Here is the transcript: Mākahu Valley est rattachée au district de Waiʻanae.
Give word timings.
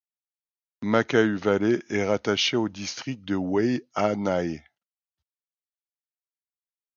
Mākahu 0.81 1.37
Valley 1.37 1.79
est 1.89 2.03
rattachée 2.05 2.57
au 2.57 2.67
district 2.69 3.23
de 3.23 3.35
Waiʻanae. 3.35 4.63